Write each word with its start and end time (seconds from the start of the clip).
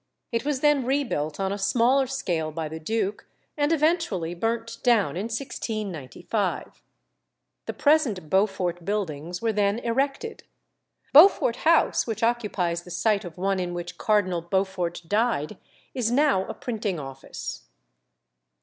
It 0.31 0.43
was 0.45 0.61
then 0.61 0.83
rebuilt 0.83 1.39
on 1.39 1.51
a 1.51 1.59
smaller 1.59 2.07
scale 2.07 2.51
by 2.51 2.67
the 2.67 2.79
duke, 2.79 3.27
and 3.55 3.71
eventually 3.71 4.33
burnt 4.33 4.79
down 4.81 5.15
in 5.15 5.25
1695. 5.25 6.81
The 7.67 7.73
present 7.73 8.27
Beaufort 8.27 8.83
Buildings 8.83 9.43
were 9.43 9.53
then 9.53 9.77
erected. 9.77 10.41
Beaufort 11.13 11.57
House, 11.57 12.07
which 12.07 12.23
occupies 12.23 12.81
the 12.81 12.89
site 12.89 13.23
of 13.25 13.37
one 13.37 13.59
in 13.59 13.75
which 13.75 13.99
Cardinal 13.99 14.41
Beaufort 14.41 15.03
died, 15.07 15.59
is 15.93 16.09
now 16.09 16.45
a 16.47 16.55
printing 16.55 16.99
office. 16.99 17.65